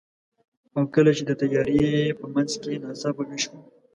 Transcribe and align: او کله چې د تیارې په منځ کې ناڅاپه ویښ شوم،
او 0.75 0.83
کله 0.93 1.11
چې 1.17 1.23
د 1.25 1.31
تیارې 1.41 1.83
په 2.19 2.25
منځ 2.33 2.51
کې 2.61 2.81
ناڅاپه 2.83 3.23
ویښ 3.27 3.39
شوم، 3.43 3.59